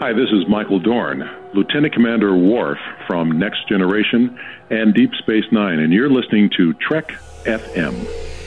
Hi, 0.00 0.12
this 0.12 0.30
is 0.30 0.48
Michael 0.48 0.78
Dorn, 0.78 1.28
Lieutenant 1.54 1.92
Commander 1.92 2.32
Worf 2.32 2.78
from 3.08 3.36
Next 3.36 3.68
Generation 3.68 4.38
and 4.70 4.94
Deep 4.94 5.10
Space 5.18 5.46
Nine, 5.50 5.80
and 5.80 5.92
you're 5.92 6.08
listening 6.08 6.50
to 6.56 6.72
Trek 6.74 7.10
FM. 7.44 8.37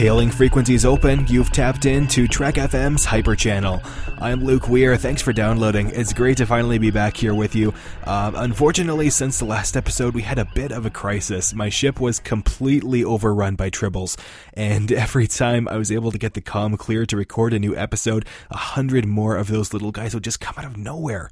Hailing 0.00 0.30
frequencies 0.30 0.86
open, 0.86 1.26
you've 1.26 1.52
tapped 1.52 1.84
into 1.84 2.26
Trek 2.26 2.54
FM's 2.54 3.04
Hyper 3.04 3.36
Channel. 3.36 3.82
I'm 4.16 4.42
Luke 4.42 4.66
Weir. 4.66 4.96
Thanks 4.96 5.20
for 5.20 5.34
downloading. 5.34 5.90
It's 5.90 6.14
great 6.14 6.38
to 6.38 6.46
finally 6.46 6.78
be 6.78 6.90
back 6.90 7.18
here 7.18 7.34
with 7.34 7.54
you. 7.54 7.74
Uh, 8.04 8.32
unfortunately, 8.34 9.10
since 9.10 9.38
the 9.38 9.44
last 9.44 9.76
episode, 9.76 10.14
we 10.14 10.22
had 10.22 10.38
a 10.38 10.46
bit 10.54 10.72
of 10.72 10.86
a 10.86 10.90
crisis. 10.90 11.52
My 11.52 11.68
ship 11.68 12.00
was 12.00 12.18
completely 12.18 13.04
overrun 13.04 13.56
by 13.56 13.68
tribbles, 13.68 14.18
and 14.54 14.90
every 15.06 15.26
time 15.26 15.68
I 15.68 15.76
was 15.76 15.92
able 15.92 16.12
to 16.12 16.18
get 16.18 16.32
the 16.32 16.40
com 16.40 16.78
clear 16.78 17.04
to 17.04 17.14
record 17.14 17.52
a 17.52 17.58
new 17.58 17.76
episode, 17.76 18.24
a 18.50 18.56
hundred 18.56 19.04
more 19.04 19.36
of 19.36 19.48
those 19.48 19.74
little 19.74 19.92
guys 19.92 20.14
would 20.14 20.24
just 20.24 20.40
come 20.40 20.54
out 20.56 20.64
of 20.64 20.78
nowhere. 20.78 21.30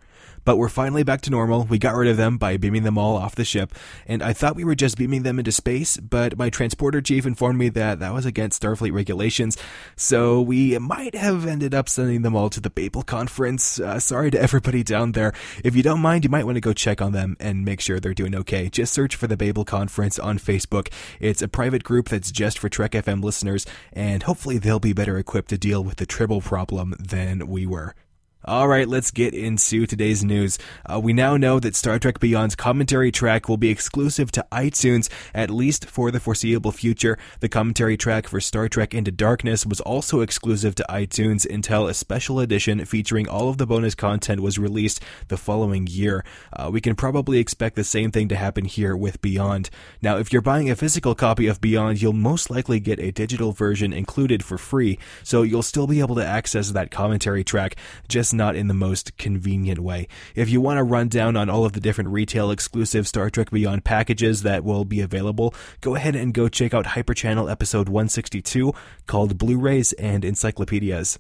But 0.48 0.56
we're 0.56 0.70
finally 0.70 1.02
back 1.02 1.20
to 1.20 1.30
normal. 1.30 1.64
We 1.64 1.78
got 1.78 1.94
rid 1.94 2.08
of 2.08 2.16
them 2.16 2.38
by 2.38 2.56
beaming 2.56 2.82
them 2.82 2.96
all 2.96 3.18
off 3.18 3.34
the 3.34 3.44
ship, 3.44 3.74
and 4.06 4.22
I 4.22 4.32
thought 4.32 4.56
we 4.56 4.64
were 4.64 4.74
just 4.74 4.96
beaming 4.96 5.22
them 5.22 5.38
into 5.38 5.52
space, 5.52 5.98
but 5.98 6.38
my 6.38 6.48
transporter 6.48 7.02
chief 7.02 7.26
informed 7.26 7.58
me 7.58 7.68
that 7.68 7.98
that 7.98 8.14
was 8.14 8.24
against 8.24 8.62
Starfleet 8.62 8.94
regulations, 8.94 9.58
so 9.94 10.40
we 10.40 10.78
might 10.78 11.14
have 11.14 11.46
ended 11.46 11.74
up 11.74 11.86
sending 11.86 12.22
them 12.22 12.34
all 12.34 12.48
to 12.48 12.62
the 12.62 12.70
Babel 12.70 13.02
conference. 13.02 13.78
Uh, 13.78 14.00
sorry 14.00 14.30
to 14.30 14.40
everybody 14.40 14.82
down 14.82 15.12
there. 15.12 15.34
If 15.62 15.76
you 15.76 15.82
don't 15.82 16.00
mind, 16.00 16.24
you 16.24 16.30
might 16.30 16.46
want 16.46 16.56
to 16.56 16.62
go 16.62 16.72
check 16.72 17.02
on 17.02 17.12
them 17.12 17.36
and 17.38 17.62
make 17.62 17.82
sure 17.82 18.00
they're 18.00 18.14
doing 18.14 18.34
okay. 18.34 18.70
Just 18.70 18.94
search 18.94 19.16
for 19.16 19.26
the 19.26 19.36
Babel 19.36 19.66
conference 19.66 20.18
on 20.18 20.38
Facebook. 20.38 20.90
It's 21.20 21.42
a 21.42 21.48
private 21.48 21.84
group 21.84 22.08
that's 22.08 22.32
just 22.32 22.58
for 22.58 22.70
Trek 22.70 22.92
FM 22.92 23.22
listeners, 23.22 23.66
and 23.92 24.22
hopefully 24.22 24.56
they'll 24.56 24.80
be 24.80 24.94
better 24.94 25.18
equipped 25.18 25.50
to 25.50 25.58
deal 25.58 25.84
with 25.84 25.96
the 25.96 26.06
tribble 26.06 26.40
problem 26.40 26.94
than 26.98 27.48
we 27.48 27.66
were. 27.66 27.94
All 28.48 28.66
right, 28.66 28.88
let's 28.88 29.10
get 29.10 29.34
into 29.34 29.84
today's 29.84 30.24
news. 30.24 30.58
Uh, 30.86 30.98
we 30.98 31.12
now 31.12 31.36
know 31.36 31.60
that 31.60 31.76
Star 31.76 31.98
Trek 31.98 32.18
Beyond's 32.18 32.56
commentary 32.56 33.12
track 33.12 33.46
will 33.46 33.58
be 33.58 33.68
exclusive 33.68 34.32
to 34.32 34.46
iTunes, 34.50 35.10
at 35.34 35.50
least 35.50 35.84
for 35.84 36.10
the 36.10 36.18
foreseeable 36.18 36.72
future. 36.72 37.18
The 37.40 37.50
commentary 37.50 37.98
track 37.98 38.26
for 38.26 38.40
Star 38.40 38.66
Trek 38.70 38.94
Into 38.94 39.10
Darkness 39.10 39.66
was 39.66 39.82
also 39.82 40.22
exclusive 40.22 40.74
to 40.76 40.86
iTunes 40.88 41.44
until 41.44 41.88
a 41.88 41.92
special 41.92 42.40
edition 42.40 42.82
featuring 42.86 43.28
all 43.28 43.50
of 43.50 43.58
the 43.58 43.66
bonus 43.66 43.94
content 43.94 44.40
was 44.40 44.58
released 44.58 45.02
the 45.28 45.36
following 45.36 45.86
year. 45.86 46.24
Uh, 46.50 46.70
we 46.72 46.80
can 46.80 46.94
probably 46.94 47.40
expect 47.40 47.76
the 47.76 47.84
same 47.84 48.10
thing 48.10 48.28
to 48.28 48.36
happen 48.36 48.64
here 48.64 48.96
with 48.96 49.20
Beyond. 49.20 49.68
Now, 50.00 50.16
if 50.16 50.32
you're 50.32 50.40
buying 50.40 50.70
a 50.70 50.76
physical 50.76 51.14
copy 51.14 51.48
of 51.48 51.60
Beyond, 51.60 52.00
you'll 52.00 52.14
most 52.14 52.48
likely 52.48 52.80
get 52.80 52.98
a 52.98 53.10
digital 53.10 53.52
version 53.52 53.92
included 53.92 54.42
for 54.42 54.56
free, 54.56 54.98
so 55.22 55.42
you'll 55.42 55.62
still 55.62 55.86
be 55.86 56.00
able 56.00 56.14
to 56.14 56.24
access 56.24 56.70
that 56.70 56.90
commentary 56.90 57.44
track, 57.44 57.76
just 58.08 58.37
not 58.38 58.56
in 58.56 58.68
the 58.68 58.74
most 58.74 59.18
convenient 59.18 59.80
way. 59.80 60.08
If 60.34 60.48
you 60.48 60.62
want 60.62 60.78
to 60.78 60.82
run 60.82 61.08
down 61.08 61.36
on 61.36 61.50
all 61.50 61.66
of 61.66 61.74
the 61.74 61.80
different 61.80 62.08
retail 62.08 62.50
exclusive 62.50 63.06
Star 63.06 63.28
Trek 63.28 63.50
Beyond 63.50 63.84
packages 63.84 64.42
that 64.44 64.64
will 64.64 64.86
be 64.86 65.02
available, 65.02 65.54
go 65.82 65.94
ahead 65.94 66.16
and 66.16 66.32
go 66.32 66.48
check 66.48 66.72
out 66.72 66.86
Hyper 66.86 67.12
Channel 67.12 67.50
episode 67.50 67.90
162 67.90 68.72
called 69.06 69.36
Blu-rays 69.36 69.92
and 69.92 70.24
Encyclopedias. 70.24 71.18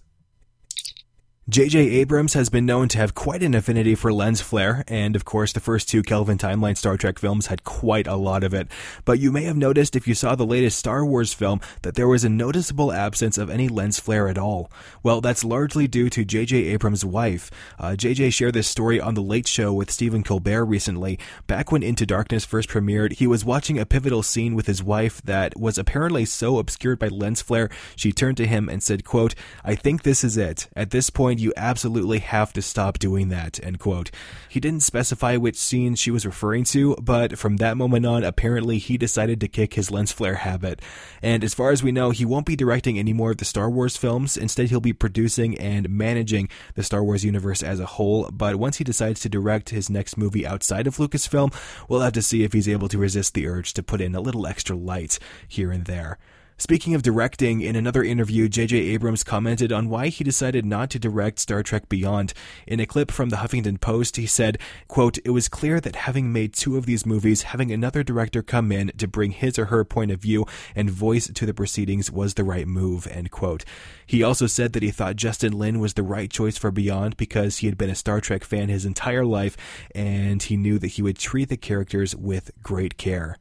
J.J. 1.50 1.78
Abrams 1.78 2.34
has 2.34 2.50
been 2.50 2.66
known 2.66 2.88
to 2.88 2.98
have 2.98 3.14
quite 3.14 3.42
an 3.42 3.54
affinity 3.54 3.94
for 3.94 4.12
lens 4.12 4.42
flare, 4.42 4.84
and 4.86 5.16
of 5.16 5.24
course, 5.24 5.50
the 5.50 5.60
first 5.60 5.88
two 5.88 6.02
Kelvin 6.02 6.36
Timeline 6.36 6.76
Star 6.76 6.98
Trek 6.98 7.18
films 7.18 7.46
had 7.46 7.64
quite 7.64 8.06
a 8.06 8.16
lot 8.16 8.44
of 8.44 8.52
it. 8.52 8.68
But 9.06 9.18
you 9.18 9.32
may 9.32 9.44
have 9.44 9.56
noticed 9.56 9.96
if 9.96 10.06
you 10.06 10.14
saw 10.14 10.34
the 10.34 10.44
latest 10.44 10.78
Star 10.78 11.06
Wars 11.06 11.32
film 11.32 11.62
that 11.80 11.94
there 11.94 12.06
was 12.06 12.22
a 12.22 12.28
noticeable 12.28 12.92
absence 12.92 13.38
of 13.38 13.48
any 13.48 13.66
lens 13.66 13.98
flare 13.98 14.28
at 14.28 14.36
all. 14.36 14.70
Well, 15.02 15.22
that's 15.22 15.42
largely 15.42 15.88
due 15.88 16.10
to 16.10 16.22
J.J. 16.22 16.64
Abrams' 16.64 17.02
wife. 17.02 17.50
Uh, 17.78 17.96
J.J. 17.96 18.28
shared 18.28 18.52
this 18.52 18.68
story 18.68 19.00
on 19.00 19.14
The 19.14 19.22
Late 19.22 19.48
Show 19.48 19.72
with 19.72 19.90
Stephen 19.90 20.22
Colbert 20.22 20.66
recently. 20.66 21.18
Back 21.46 21.72
when 21.72 21.82
Into 21.82 22.04
Darkness 22.04 22.44
first 22.44 22.68
premiered, 22.68 23.12
he 23.14 23.26
was 23.26 23.42
watching 23.42 23.78
a 23.78 23.86
pivotal 23.86 24.22
scene 24.22 24.54
with 24.54 24.66
his 24.66 24.82
wife 24.82 25.22
that 25.22 25.58
was 25.58 25.78
apparently 25.78 26.26
so 26.26 26.58
obscured 26.58 26.98
by 26.98 27.08
lens 27.08 27.40
flare, 27.40 27.70
she 27.96 28.12
turned 28.12 28.36
to 28.36 28.46
him 28.46 28.68
and 28.68 28.82
said, 28.82 29.02
quote, 29.02 29.34
I 29.64 29.74
think 29.74 30.02
this 30.02 30.22
is 30.22 30.36
it. 30.36 30.68
At 30.76 30.90
this 30.90 31.08
point, 31.08 31.37
you 31.38 31.52
absolutely 31.56 32.18
have 32.18 32.52
to 32.52 32.62
stop 32.62 32.98
doing 32.98 33.28
that, 33.28 33.62
end 33.62 33.78
quote. 33.78 34.10
He 34.48 34.60
didn't 34.60 34.82
specify 34.82 35.36
which 35.36 35.56
scene 35.56 35.94
she 35.94 36.10
was 36.10 36.26
referring 36.26 36.64
to, 36.64 36.96
but 36.96 37.38
from 37.38 37.56
that 37.56 37.76
moment 37.76 38.06
on, 38.06 38.24
apparently 38.24 38.78
he 38.78 38.98
decided 38.98 39.40
to 39.40 39.48
kick 39.48 39.74
his 39.74 39.90
lens 39.90 40.12
flare 40.12 40.36
habit. 40.36 40.80
And 41.22 41.44
as 41.44 41.54
far 41.54 41.70
as 41.70 41.82
we 41.82 41.92
know, 41.92 42.10
he 42.10 42.24
won't 42.24 42.46
be 42.46 42.56
directing 42.56 42.98
any 42.98 43.12
more 43.12 43.32
of 43.32 43.38
the 43.38 43.44
Star 43.44 43.70
Wars 43.70 43.96
films. 43.96 44.36
Instead, 44.36 44.70
he'll 44.70 44.80
be 44.80 44.92
producing 44.92 45.58
and 45.58 45.88
managing 45.88 46.48
the 46.74 46.82
Star 46.82 47.02
Wars 47.02 47.24
universe 47.24 47.62
as 47.62 47.80
a 47.80 47.86
whole. 47.86 48.28
But 48.32 48.56
once 48.56 48.78
he 48.78 48.84
decides 48.84 49.20
to 49.20 49.28
direct 49.28 49.70
his 49.70 49.90
next 49.90 50.16
movie 50.16 50.46
outside 50.46 50.86
of 50.86 50.96
Lucasfilm, 50.96 51.54
we'll 51.88 52.00
have 52.00 52.12
to 52.14 52.22
see 52.22 52.42
if 52.42 52.52
he's 52.52 52.68
able 52.68 52.88
to 52.88 52.98
resist 52.98 53.34
the 53.34 53.46
urge 53.46 53.72
to 53.74 53.82
put 53.82 54.00
in 54.00 54.14
a 54.14 54.20
little 54.20 54.46
extra 54.46 54.76
light 54.76 55.18
here 55.46 55.70
and 55.70 55.84
there. 55.84 56.18
Speaking 56.60 56.92
of 56.96 57.02
directing, 57.02 57.60
in 57.60 57.76
another 57.76 58.02
interview, 58.02 58.48
J.J. 58.48 58.76
Abrams 58.76 59.22
commented 59.22 59.70
on 59.70 59.88
why 59.88 60.08
he 60.08 60.24
decided 60.24 60.66
not 60.66 60.90
to 60.90 60.98
direct 60.98 61.38
Star 61.38 61.62
Trek 61.62 61.88
Beyond. 61.88 62.34
In 62.66 62.80
a 62.80 62.86
clip 62.86 63.12
from 63.12 63.28
the 63.28 63.36
Huffington 63.36 63.80
Post, 63.80 64.16
he 64.16 64.26
said, 64.26 64.58
quote, 64.88 65.18
It 65.24 65.30
was 65.30 65.48
clear 65.48 65.80
that 65.80 65.94
having 65.94 66.32
made 66.32 66.52
two 66.52 66.76
of 66.76 66.84
these 66.84 67.06
movies, 67.06 67.42
having 67.42 67.70
another 67.70 68.02
director 68.02 68.42
come 68.42 68.72
in 68.72 68.90
to 68.98 69.06
bring 69.06 69.30
his 69.30 69.56
or 69.56 69.66
her 69.66 69.84
point 69.84 70.10
of 70.10 70.20
view 70.20 70.46
and 70.74 70.90
voice 70.90 71.28
to 71.28 71.46
the 71.46 71.54
proceedings 71.54 72.10
was 72.10 72.34
the 72.34 72.42
right 72.42 72.66
move, 72.66 73.06
end 73.06 73.30
quote. 73.30 73.64
He 74.04 74.24
also 74.24 74.48
said 74.48 74.72
that 74.72 74.82
he 74.82 74.90
thought 74.90 75.14
Justin 75.14 75.52
Lin 75.52 75.78
was 75.78 75.94
the 75.94 76.02
right 76.02 76.28
choice 76.28 76.58
for 76.58 76.72
Beyond 76.72 77.16
because 77.16 77.58
he 77.58 77.68
had 77.68 77.78
been 77.78 77.88
a 77.88 77.94
Star 77.94 78.20
Trek 78.20 78.42
fan 78.42 78.68
his 78.68 78.84
entire 78.84 79.24
life 79.24 79.56
and 79.94 80.42
he 80.42 80.56
knew 80.56 80.80
that 80.80 80.88
he 80.88 81.02
would 81.02 81.18
treat 81.18 81.50
the 81.50 81.56
characters 81.56 82.16
with 82.16 82.50
great 82.64 82.96
care. 82.96 83.36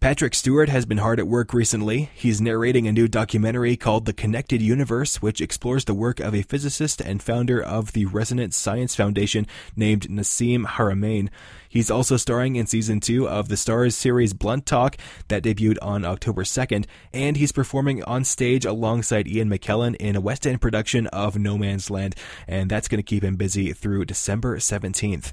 Patrick 0.00 0.32
Stewart 0.32 0.68
has 0.68 0.86
been 0.86 0.98
hard 0.98 1.18
at 1.18 1.26
work 1.26 1.52
recently. 1.52 2.08
He's 2.14 2.40
narrating 2.40 2.86
a 2.86 2.92
new 2.92 3.08
documentary 3.08 3.76
called 3.76 4.06
The 4.06 4.12
Connected 4.12 4.62
Universe, 4.62 5.20
which 5.20 5.40
explores 5.40 5.84
the 5.84 5.92
work 5.92 6.20
of 6.20 6.36
a 6.36 6.42
physicist 6.42 7.00
and 7.00 7.20
founder 7.20 7.60
of 7.60 7.94
the 7.94 8.06
Resonance 8.06 8.56
Science 8.56 8.94
Foundation 8.94 9.44
named 9.74 10.08
Nassim 10.08 10.66
Haramein. 10.66 11.30
He's 11.68 11.90
also 11.90 12.16
starring 12.16 12.54
in 12.54 12.68
season 12.68 13.00
two 13.00 13.28
of 13.28 13.48
the 13.48 13.56
Starz 13.56 13.94
series 13.94 14.34
Blunt 14.34 14.66
Talk 14.66 14.96
that 15.26 15.42
debuted 15.42 15.78
on 15.82 16.04
October 16.04 16.44
2nd, 16.44 16.86
and 17.12 17.36
he's 17.36 17.50
performing 17.50 18.04
on 18.04 18.22
stage 18.22 18.64
alongside 18.64 19.26
Ian 19.26 19.50
McKellen 19.50 19.96
in 19.96 20.14
a 20.14 20.20
West 20.20 20.46
End 20.46 20.60
production 20.60 21.08
of 21.08 21.36
No 21.36 21.58
Man's 21.58 21.90
Land, 21.90 22.14
and 22.46 22.70
that's 22.70 22.86
going 22.86 23.00
to 23.00 23.02
keep 23.02 23.24
him 23.24 23.34
busy 23.34 23.72
through 23.72 24.04
December 24.04 24.58
17th. 24.58 25.32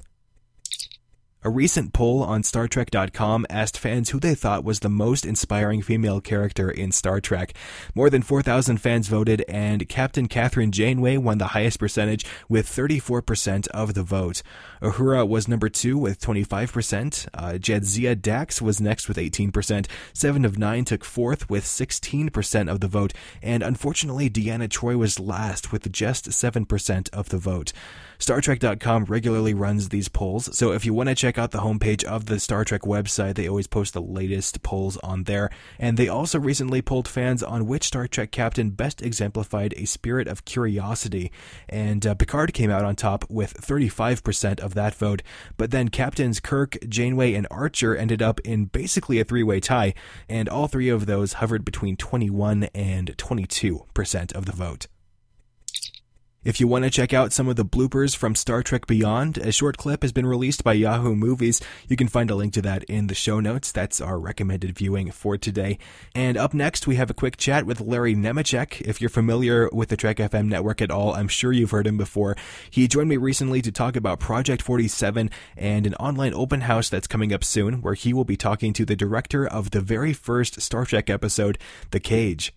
A 1.46 1.48
recent 1.48 1.92
poll 1.92 2.24
on 2.24 2.42
StarTrek.com 2.42 3.46
asked 3.48 3.78
fans 3.78 4.10
who 4.10 4.18
they 4.18 4.34
thought 4.34 4.64
was 4.64 4.80
the 4.80 4.88
most 4.88 5.24
inspiring 5.24 5.80
female 5.80 6.20
character 6.20 6.68
in 6.68 6.90
Star 6.90 7.20
Trek. 7.20 7.54
More 7.94 8.10
than 8.10 8.22
4,000 8.22 8.78
fans 8.78 9.06
voted, 9.06 9.44
and 9.46 9.88
Captain 9.88 10.26
Kathryn 10.26 10.72
Janeway 10.72 11.18
won 11.18 11.38
the 11.38 11.54
highest 11.54 11.78
percentage 11.78 12.26
with 12.48 12.66
34% 12.66 13.68
of 13.68 13.94
the 13.94 14.02
vote. 14.02 14.42
Uhura 14.82 15.28
was 15.28 15.46
number 15.46 15.68
two 15.68 15.96
with 15.96 16.20
25%. 16.20 17.28
Uh, 17.32 17.52
Jadzia 17.52 18.20
Dax 18.20 18.60
was 18.60 18.80
next 18.80 19.06
with 19.06 19.16
18%. 19.16 19.86
Seven 20.12 20.44
of 20.44 20.58
Nine 20.58 20.84
took 20.84 21.04
fourth 21.04 21.48
with 21.48 21.62
16% 21.62 22.68
of 22.68 22.80
the 22.80 22.88
vote, 22.88 23.12
and 23.40 23.62
unfortunately, 23.62 24.28
Deanna 24.28 24.68
Troi 24.68 24.96
was 24.96 25.20
last 25.20 25.70
with 25.70 25.92
just 25.92 26.28
7% 26.28 27.08
of 27.12 27.28
the 27.28 27.38
vote. 27.38 27.72
StarTrek.com 28.18 29.04
regularly 29.04 29.54
runs 29.54 29.90
these 29.90 30.08
polls, 30.08 30.56
so 30.56 30.72
if 30.72 30.84
you 30.84 30.94
want 30.94 31.08
to 31.10 31.14
check 31.14 31.35
out 31.38 31.50
the 31.50 31.58
homepage 31.58 32.04
of 32.04 32.26
the 32.26 32.38
Star 32.38 32.64
Trek 32.64 32.82
website, 32.82 33.34
they 33.34 33.48
always 33.48 33.66
post 33.66 33.94
the 33.94 34.02
latest 34.02 34.62
polls 34.62 34.96
on 34.98 35.24
there. 35.24 35.50
And 35.78 35.96
they 35.96 36.08
also 36.08 36.38
recently 36.38 36.82
polled 36.82 37.08
fans 37.08 37.42
on 37.42 37.66
which 37.66 37.84
Star 37.84 38.06
Trek 38.06 38.30
captain 38.30 38.70
best 38.70 39.02
exemplified 39.02 39.74
a 39.76 39.86
spirit 39.86 40.28
of 40.28 40.44
curiosity. 40.44 41.32
And 41.68 42.06
uh, 42.06 42.14
Picard 42.14 42.52
came 42.52 42.70
out 42.70 42.84
on 42.84 42.96
top 42.96 43.24
with 43.30 43.54
35% 43.60 44.60
of 44.60 44.74
that 44.74 44.94
vote, 44.94 45.22
but 45.56 45.70
then 45.70 45.88
captains 45.88 46.40
Kirk, 46.40 46.76
Janeway, 46.88 47.34
and 47.34 47.46
Archer 47.50 47.96
ended 47.96 48.22
up 48.22 48.40
in 48.40 48.66
basically 48.66 49.20
a 49.20 49.24
three 49.24 49.42
way 49.42 49.60
tie, 49.60 49.94
and 50.28 50.48
all 50.48 50.68
three 50.68 50.88
of 50.88 51.06
those 51.06 51.34
hovered 51.34 51.64
between 51.64 51.96
21 51.96 52.64
and 52.74 53.16
22% 53.16 54.32
of 54.32 54.46
the 54.46 54.52
vote. 54.52 54.86
If 56.46 56.60
you 56.60 56.68
want 56.68 56.84
to 56.84 56.90
check 56.90 57.12
out 57.12 57.32
some 57.32 57.48
of 57.48 57.56
the 57.56 57.64
bloopers 57.64 58.16
from 58.16 58.36
Star 58.36 58.62
Trek 58.62 58.86
Beyond, 58.86 59.36
a 59.38 59.50
short 59.50 59.78
clip 59.78 60.02
has 60.02 60.12
been 60.12 60.26
released 60.26 60.62
by 60.62 60.74
Yahoo 60.74 61.16
Movies. 61.16 61.60
You 61.88 61.96
can 61.96 62.06
find 62.06 62.30
a 62.30 62.36
link 62.36 62.52
to 62.52 62.62
that 62.62 62.84
in 62.84 63.08
the 63.08 63.16
show 63.16 63.40
notes. 63.40 63.72
That's 63.72 64.00
our 64.00 64.16
recommended 64.16 64.78
viewing 64.78 65.10
for 65.10 65.36
today. 65.36 65.76
And 66.14 66.36
up 66.36 66.54
next, 66.54 66.86
we 66.86 66.94
have 66.94 67.10
a 67.10 67.14
quick 67.14 67.36
chat 67.36 67.66
with 67.66 67.80
Larry 67.80 68.14
Nemecek. 68.14 68.80
If 68.82 69.00
you're 69.00 69.10
familiar 69.10 69.68
with 69.72 69.88
the 69.88 69.96
Trek 69.96 70.18
FM 70.18 70.46
network 70.46 70.80
at 70.80 70.92
all, 70.92 71.14
I'm 71.14 71.26
sure 71.26 71.50
you've 71.50 71.72
heard 71.72 71.88
him 71.88 71.96
before. 71.96 72.36
He 72.70 72.86
joined 72.86 73.08
me 73.08 73.16
recently 73.16 73.60
to 73.62 73.72
talk 73.72 73.96
about 73.96 74.20
Project 74.20 74.62
47 74.62 75.28
and 75.56 75.84
an 75.84 75.94
online 75.96 76.32
open 76.32 76.60
house 76.60 76.88
that's 76.88 77.08
coming 77.08 77.32
up 77.32 77.42
soon, 77.42 77.82
where 77.82 77.94
he 77.94 78.12
will 78.12 78.24
be 78.24 78.36
talking 78.36 78.72
to 78.74 78.84
the 78.84 78.94
director 78.94 79.48
of 79.48 79.72
the 79.72 79.80
very 79.80 80.12
first 80.12 80.60
Star 80.60 80.84
Trek 80.84 81.10
episode, 81.10 81.58
The 81.90 81.98
Cage. 81.98 82.52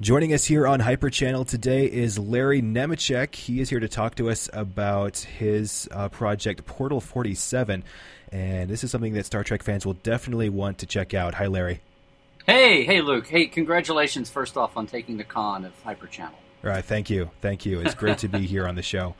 Joining 0.00 0.32
us 0.32 0.46
here 0.46 0.66
on 0.66 0.80
Hyper 0.80 1.10
Channel 1.10 1.44
today 1.44 1.84
is 1.84 2.18
Larry 2.18 2.62
Nemecek. 2.62 3.34
He 3.34 3.60
is 3.60 3.68
here 3.68 3.80
to 3.80 3.88
talk 3.88 4.14
to 4.14 4.30
us 4.30 4.48
about 4.54 5.18
his 5.18 5.90
uh, 5.92 6.08
project 6.08 6.64
Portal 6.64 7.02
47, 7.02 7.84
and 8.32 8.70
this 8.70 8.82
is 8.82 8.90
something 8.90 9.12
that 9.12 9.26
Star 9.26 9.44
Trek 9.44 9.62
fans 9.62 9.84
will 9.84 9.92
definitely 9.92 10.48
want 10.48 10.78
to 10.78 10.86
check 10.86 11.12
out. 11.12 11.34
Hi, 11.34 11.48
Larry. 11.48 11.82
Hey, 12.46 12.86
hey, 12.86 13.02
Luke. 13.02 13.26
Hey, 13.26 13.44
congratulations 13.44 14.30
first 14.30 14.56
off 14.56 14.74
on 14.78 14.86
taking 14.86 15.18
the 15.18 15.24
con 15.24 15.66
of 15.66 15.78
Hyper 15.82 16.06
Channel. 16.06 16.38
All 16.64 16.70
right, 16.70 16.82
thank 16.82 17.10
you, 17.10 17.30
thank 17.42 17.66
you. 17.66 17.80
It's 17.80 17.94
great 17.94 18.16
to 18.18 18.28
be 18.28 18.38
here 18.46 18.66
on 18.66 18.76
the 18.76 18.82
show. 18.82 19.16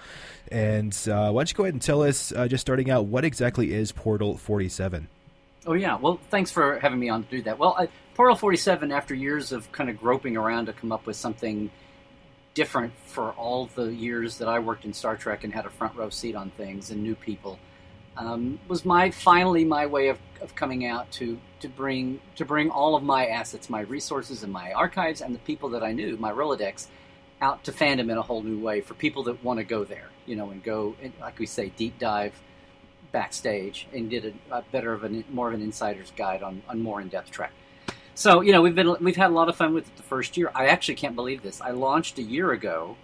And 0.51 0.97
uh, 1.07 1.31
why 1.31 1.41
don't 1.41 1.51
you 1.51 1.57
go 1.57 1.65
ahead 1.65 1.75
and 1.75 1.83
tell 1.83 2.03
us, 2.03 2.33
uh, 2.33 2.49
just 2.49 2.63
starting 2.63 2.91
out, 2.91 3.05
what 3.05 3.27
exactly 3.27 3.75
is 3.75 3.93
Portal 3.93 4.39
47? 4.39 5.09
Oh 5.67 5.75
yeah, 5.75 5.97
well, 5.97 6.19
thanks 6.31 6.51
for 6.51 6.79
having 6.79 6.99
me 6.99 7.11
on 7.11 7.25
to 7.25 7.31
do 7.31 7.43
that. 7.43 7.59
Well, 7.59 7.77
I, 7.79 7.89
Portal 8.15 8.37
47, 8.37 8.93
after 8.93 9.15
years 9.15 9.53
of 9.53 9.71
kind 9.73 9.91
of 9.91 9.99
groping 9.99 10.37
around 10.37 10.67
to 10.67 10.73
come 10.73 10.91
up 10.91 11.07
with 11.07 11.17
something 11.17 11.71
different 12.55 12.93
for 13.07 13.33
all 13.33 13.67
the 13.75 13.93
years 13.93 14.39
that 14.39 14.49
I 14.49 14.59
worked 14.59 14.85
in 14.85 14.93
Star 14.93 15.17
Trek 15.17 15.45
and 15.45 15.53
had 15.53 15.67
a 15.67 15.71
front 15.71 15.95
row 15.97 16.09
seat 16.09 16.35
on 16.35 16.51
things 16.51 16.91
and 16.91 17.03
knew 17.03 17.15
people, 17.15 17.59
um, 18.17 18.59
was 18.69 18.85
my 18.85 19.11
finally 19.11 19.65
my 19.65 19.87
way 19.87 20.09
of, 20.09 20.19
of 20.41 20.55
coming 20.55 20.87
out 20.87 21.11
to 21.13 21.39
to 21.61 21.69
bring 21.69 22.21
to 22.37 22.47
bring 22.47 22.71
all 22.71 22.97
of 22.97 23.03
my 23.03 23.27
assets, 23.27 23.69
my 23.69 23.81
resources, 23.83 24.43
and 24.43 24.53
my 24.53 24.73
archives, 24.73 25.21
and 25.21 25.35
the 25.35 25.41
people 25.41 25.69
that 25.71 25.83
I 25.83 25.93
knew, 25.93 26.17
my 26.17 26.33
Rolodex, 26.33 26.87
out 27.43 27.65
to 27.65 27.73
fandom 27.73 28.11
in 28.11 28.17
a 28.17 28.23
whole 28.23 28.43
new 28.43 28.59
way 28.59 28.81
for 28.81 28.95
people 28.95 29.25
that 29.25 29.45
want 29.45 29.59
to 29.59 29.65
go 29.65 29.85
there, 29.85 30.09
you 30.25 30.37
know, 30.37 30.51
and 30.51 30.63
go 30.65 30.97
and, 31.03 31.13
like 31.21 31.39
we 31.39 31.45
say, 31.45 31.69
deep 31.77 31.99
dive 31.99 32.33
backstage 33.13 33.89
and 33.93 34.09
did 34.11 34.35
a, 34.51 34.57
a 34.57 34.63
better 34.73 34.93
of 34.93 35.05
a 35.05 35.25
more 35.31 35.49
of 35.49 35.55
an 35.55 35.63
insider's 35.63 36.13
guide 36.17 36.43
on, 36.43 36.63
on 36.69 36.81
more 36.81 37.01
in 37.01 37.09
depth 37.09 37.31
Trek. 37.31 37.53
So 38.15 38.41
you 38.41 38.53
know 38.53 38.63
we've 38.63 38.75
been 38.75 38.97
we've 39.01 39.17
had 39.17 39.31
a 39.31 39.35
lot 39.35 39.49
of 39.49 39.57
fun 39.57 39.75
with 39.75 39.89
it 39.89 39.97
the 39.97 40.03
first 40.03 40.37
year. 40.37 40.51
I 40.55 40.67
actually 40.67 40.97
can't 40.97 41.17
believe 41.17 41.43
this. 41.43 41.61
I 41.61 41.71
launched 41.71 42.19
a 42.19 42.23
year 42.23 42.53
ago. 42.53 42.97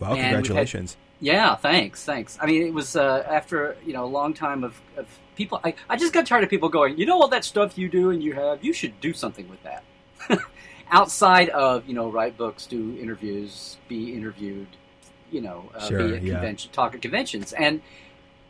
Wow! 0.00 0.14
Congratulations. 0.14 0.92
Had, 0.92 0.98
yeah, 1.20 1.56
thanks, 1.56 2.04
thanks. 2.04 2.36
I 2.40 2.46
mean, 2.46 2.66
it 2.66 2.74
was 2.74 2.96
uh, 2.96 3.24
after 3.28 3.76
you 3.84 3.92
know 3.92 4.04
a 4.04 4.06
long 4.06 4.34
time 4.34 4.64
of, 4.64 4.80
of 4.96 5.06
people. 5.36 5.60
I, 5.64 5.74
I 5.88 5.96
just 5.96 6.12
got 6.12 6.26
tired 6.26 6.44
of 6.44 6.50
people 6.50 6.68
going, 6.68 6.98
you 6.98 7.06
know, 7.06 7.20
all 7.20 7.28
that 7.28 7.44
stuff 7.44 7.78
you 7.78 7.88
do 7.88 8.10
and 8.10 8.22
you 8.22 8.34
have, 8.34 8.64
you 8.64 8.72
should 8.72 9.00
do 9.00 9.12
something 9.12 9.48
with 9.48 9.62
that. 9.62 9.84
Outside 10.90 11.48
of 11.50 11.88
you 11.88 11.94
know, 11.94 12.10
write 12.10 12.36
books, 12.36 12.66
do 12.66 12.96
interviews, 13.00 13.78
be 13.88 14.14
interviewed, 14.14 14.68
you 15.30 15.40
know, 15.40 15.70
uh, 15.74 15.88
sure, 15.88 16.08
be 16.08 16.16
at 16.16 16.22
yeah. 16.22 16.32
convention, 16.34 16.70
talk 16.72 16.94
at 16.94 17.02
conventions, 17.02 17.52
and 17.52 17.80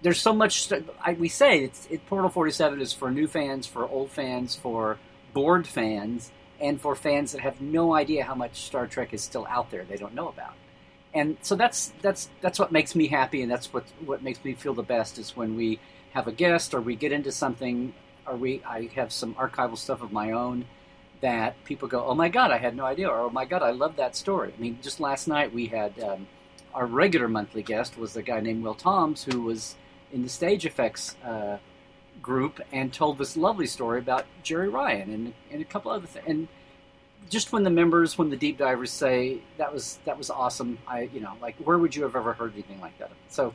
there's 0.05 0.21
so 0.21 0.35
much. 0.35 0.71
I, 1.03 1.15
we 1.15 1.29
say 1.31 1.65
it's 1.65 1.89
it, 1.91 2.07
Portal 2.07 2.29
47 2.29 2.81
is 2.83 2.93
for 2.93 3.11
new 3.11 3.27
fans, 3.27 3.67
for 3.67 3.89
old 3.89 4.11
fans, 4.11 4.55
for 4.55 4.99
bored 5.33 5.67
fans, 5.67 6.31
and 6.61 6.79
for 6.79 6.95
fans 6.95 7.33
that 7.33 7.41
have 7.41 7.63
no 7.63 7.95
idea 7.95 8.23
how 8.23 8.35
much 8.35 8.67
Star 8.67 8.87
Trek 8.87 9.15
is 9.15 9.23
still 9.23 9.47
out 9.49 9.71
there 9.71 9.85
they 9.85 9.97
don't 9.97 10.15
know 10.15 10.29
about. 10.29 10.53
And 11.15 11.39
so 11.41 11.57
that's 11.57 11.95
that's 12.03 12.29
that's 12.43 12.59
what 12.59 12.71
makes 12.71 12.95
me 12.95 13.09
happy, 13.09 13.41
and 13.41 13.51
that's 13.51 13.73
what 13.73 13.85
what 14.05 14.23
makes 14.23 14.45
me 14.45 14.53
feel 14.53 14.75
the 14.75 14.83
best 14.83 15.19
is 15.19 15.35
when 15.35 15.57
we 15.57 15.81
have 16.13 16.29
a 16.29 16.33
guest 16.33 16.75
or 16.75 16.83
we 16.83 16.97
get 16.97 17.11
into 17.11 17.33
something, 17.33 17.95
or 18.27 18.37
we 18.37 18.63
I 18.67 18.91
have 18.97 19.11
some 19.11 19.35
archival 19.37 19.79
stuff 19.79 20.03
of 20.03 20.13
my 20.13 20.33
own 20.33 20.67
that 21.23 21.65
people 21.65 21.89
go, 21.89 22.05
oh 22.05 22.15
my 22.15 22.29
god, 22.29 22.51
I 22.51 22.59
had 22.59 22.77
no 22.77 22.85
idea, 22.85 23.09
or 23.09 23.21
oh 23.21 23.31
my 23.31 23.47
god, 23.47 23.63
I 23.63 23.71
love 23.71 23.97
that 23.97 24.17
story. 24.17 24.53
I 24.55 24.61
mean, 24.61 24.79
just 24.83 25.01
last 25.01 25.29
night 25.29 25.55
we 25.55 25.67
had 25.69 25.99
um, 26.01 26.27
our 26.75 26.85
regular 26.85 27.29
monthly 27.29 27.63
guest 27.63 27.97
was 27.97 28.15
a 28.17 28.23
guy 28.23 28.41
named 28.41 28.63
Will 28.63 28.75
Toms 28.75 29.25
who 29.25 29.41
was 29.41 29.77
in 30.15 30.23
the 30.23 30.29
stage 30.29 30.65
effects 30.65 31.17
uh, 31.25 31.59
group 32.23 32.61
and 32.73 32.93
told 32.93 33.19
this 33.19 33.37
lovely 33.37 33.67
story 33.67 33.99
about 33.99 34.25
Jeri 34.43 34.73
Ryan 34.73 35.13
and, 35.13 35.35
and 35.51 35.61
a 35.61 35.65
couple 35.65 35.91
other 35.91 36.07
things. 36.07 36.25
And 36.27 36.49
just 37.29 37.53
when 37.53 37.65
the 37.65 37.71
members, 37.71 38.17
when 38.17 38.31
the 38.31 38.37
deep 38.37 38.57
divers 38.57 38.91
say 38.91 39.41
that 39.59 39.73
was 39.73 39.99
that 40.05 40.17
was 40.17 40.31
awesome, 40.31 40.79
I 40.87 41.11
you 41.13 41.21
know 41.21 41.33
like 41.43 41.57
where 41.57 41.79
would 41.79 41.95
you 41.97 42.05
have 42.05 42.17
ever 42.17 42.33
heard 42.33 42.53
anything 42.55 42.81
like 42.81 42.97
that? 42.99 43.11
So 43.29 43.55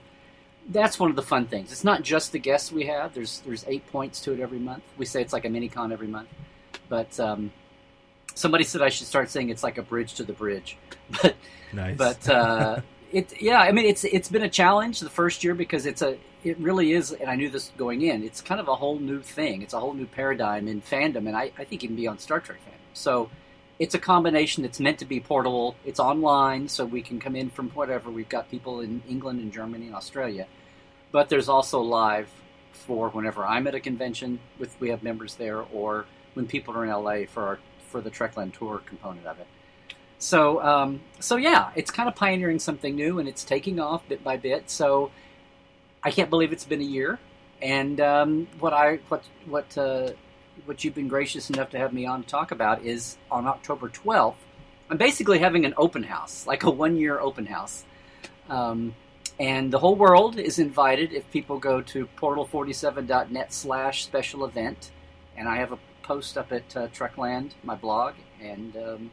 that's 0.70 1.00
one 1.00 1.10
of 1.10 1.16
the 1.16 1.24
fun 1.24 1.46
things. 1.46 1.72
It's 1.72 1.84
not 1.84 2.04
just 2.04 2.32
the 2.32 2.40
guests 2.40 2.72
we 2.72 2.86
have. 2.86 3.14
There's 3.14 3.40
there's 3.46 3.64
eight 3.68 3.88
points 3.92 4.22
to 4.22 4.34
it 4.34 4.40
every 4.40 4.60
month. 4.60 4.84
We 4.98 5.06
say 5.06 5.22
it's 5.22 5.34
like 5.34 5.46
a 5.46 5.50
mini 5.50 5.70
con 5.70 5.92
every 5.92 6.08
month, 6.08 6.30
but 6.90 7.20
um, 7.20 7.52
somebody 8.36 8.64
said 8.64 8.82
I 8.82 8.90
should 8.90 9.08
start 9.08 9.30
saying 9.30 9.50
it's 9.50 9.64
like 9.64 9.78
a 9.78 9.84
bridge 9.84 10.16
to 10.16 10.24
the 10.24 10.34
bridge. 10.34 10.78
But 11.22 11.36
nice. 11.74 11.98
but 11.98 12.30
uh, 12.30 12.82
it 13.12 13.42
yeah, 13.42 13.60
I 13.60 13.72
mean 13.72 13.86
it's 13.86 14.04
it's 14.04 14.30
been 14.30 14.44
a 14.44 14.50
challenge 14.50 15.00
the 15.00 15.10
first 15.10 15.44
year 15.44 15.56
because 15.56 15.86
it's 15.86 16.02
a 16.02 16.18
it 16.44 16.58
really 16.60 16.94
is, 16.94 17.12
and 17.12 17.30
I 17.30 17.36
knew 17.36 17.50
this 17.50 17.72
going 17.78 18.02
in. 18.02 18.24
It's 18.24 18.42
kind 18.42 18.62
of 18.62 18.68
a 18.68 18.76
whole 18.76 18.98
new 18.98 19.22
thing. 19.22 19.62
It's 19.62 19.74
a 19.74 19.80
whole 19.80 19.94
new 19.94 20.06
paradigm 20.06 20.68
in 20.68 20.82
fandom, 20.82 21.28
and 21.28 21.36
I, 21.36 21.52
I 21.58 21.66
think 21.66 21.84
even 21.84 21.96
beyond 21.96 22.22
Star 22.22 22.40
Trek 22.40 22.60
fandom. 22.60 22.80
So 22.94 23.30
it's 23.78 23.94
a 23.94 24.00
combination 24.00 24.64
that's 24.64 24.80
meant 24.80 25.00
to 25.00 25.06
be 25.06 25.20
portable. 25.20 25.76
It's 25.86 26.00
online, 26.00 26.70
so 26.70 26.86
we 26.86 27.02
can 27.02 27.20
come 27.20 27.36
in 27.36 27.50
from 27.50 27.70
whatever. 27.72 28.10
We've 28.10 28.30
got 28.30 28.50
people 28.50 28.80
in 28.80 29.02
England 29.10 29.42
and 29.42 29.52
Germany 29.52 29.88
and 29.88 29.96
Australia, 29.96 30.48
but 31.12 31.30
there's 31.30 31.50
also 31.50 31.82
live 31.82 32.30
for 32.72 33.10
whenever 33.10 33.46
I'm 33.46 33.68
at 33.68 33.76
a 33.76 33.80
convention 33.80 34.40
with 34.58 34.80
we 34.80 34.90
have 34.90 35.04
members 35.04 35.36
there, 35.36 35.62
or 35.62 36.06
when 36.36 36.46
people 36.46 36.74
are 36.78 36.86
in 36.86 36.92
LA 36.92 37.26
for 37.28 37.44
our 37.44 37.60
for 37.90 38.02
the 38.02 38.12
Trekland 38.12 38.58
tour 38.58 38.82
component 38.86 39.26
of 39.26 39.40
it. 39.40 39.48
So 40.20 40.62
um, 40.62 41.02
so 41.20 41.38
yeah, 41.38 41.72
it's 41.76 41.92
kind 41.92 42.08
of 42.08 42.16
pioneering 42.16 42.60
something 42.60 42.96
new, 42.96 43.20
and 43.20 43.28
it's 43.28 43.44
taking 43.44 43.80
off 43.80 44.08
bit 44.08 44.24
by 44.24 44.38
bit. 44.38 44.70
So 44.70 45.12
I 46.04 46.12
can't 46.12 46.30
believe 46.30 46.52
it's 46.52 46.66
been 46.66 46.82
a 46.82 46.86
year. 46.86 47.20
And 47.62 48.00
um, 48.00 48.48
what 48.60 48.74
I 48.74 48.98
what 49.08 49.24
what 49.46 49.78
uh, 49.78 50.12
what 50.66 50.84
you've 50.84 50.96
been 50.96 51.08
gracious 51.08 51.50
enough 51.50 51.70
to 51.72 51.78
have 51.78 51.94
me 51.94 52.06
on 52.06 52.24
to 52.24 52.28
talk 52.28 52.52
about 52.52 52.84
is 52.84 53.18
on 53.32 53.48
October 53.48 53.90
12th. 53.90 54.36
I'm 54.90 54.98
basically 54.98 55.40
having 55.40 55.66
an 55.66 55.74
open 55.78 56.04
house, 56.04 56.46
like 56.48 56.64
a 56.64 56.70
one 56.70 56.98
year 56.98 57.20
open 57.20 57.46
house. 57.46 57.86
Um, 58.50 58.96
and 59.40 59.72
the 59.72 59.80
whole 59.80 59.96
world 59.96 60.38
is 60.38 60.60
invited 60.60 61.14
if 61.14 61.30
people 61.32 61.60
go 61.60 61.82
to 61.82 62.10
portal47.net 62.18 63.54
slash 63.54 64.04
special 64.04 64.44
event. 64.44 64.92
And 65.38 65.48
I 65.48 65.58
have 65.58 65.72
a 65.72 65.80
post 66.04 66.38
up 66.38 66.52
at 66.52 66.76
uh, 66.76 66.88
Trekland, 66.88 67.52
my 67.64 67.76
blog, 67.76 68.16
and 68.42 68.76
um, 68.76 69.12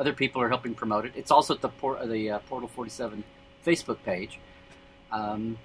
other 0.00 0.14
people 0.14 0.40
are 0.40 0.48
helping 0.48 0.74
promote 0.74 1.04
it. 1.04 1.12
It's 1.14 1.30
also 1.30 1.54
at 1.54 1.60
the, 1.60 1.68
por- 1.68 2.04
the 2.06 2.30
uh, 2.30 2.38
Portal 2.48 2.68
47 2.68 3.22
Facebook 3.64 3.98
page. 4.02 4.40
Um, 5.12 5.58